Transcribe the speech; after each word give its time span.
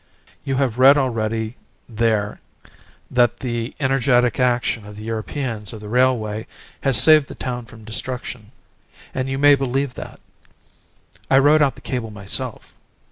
You 0.43 0.55
have 0.55 0.79
read 0.79 0.97
already 0.97 1.57
there 1.87 2.39
that 3.11 3.41
the 3.41 3.75
energetic 3.79 4.39
action 4.39 4.83
of 4.83 4.95
the 4.95 5.03
Europeans 5.03 5.73
of 5.73 5.79
the 5.79 5.89
railway 5.89 6.47
has 6.79 6.99
saved 6.99 7.27
the 7.27 7.35
town 7.35 7.65
from 7.65 7.83
destruction, 7.85 8.51
and 9.13 9.29
you 9.29 9.37
may 9.37 9.53
believe 9.53 9.93
that. 9.93 10.19
I 11.29 11.37
wrote 11.37 11.61
out 11.61 11.75
the 11.75 11.81
cable 11.81 12.09
myself. 12.09 12.73